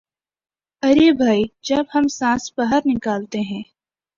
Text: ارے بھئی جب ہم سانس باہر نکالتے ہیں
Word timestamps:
ارے 0.83 1.11
بھئی 1.11 1.43
جب 1.61 1.83
ہم 1.95 2.07
سانس 2.07 2.51
باہر 2.57 2.79
نکالتے 2.85 3.39
ہیں 3.41 3.61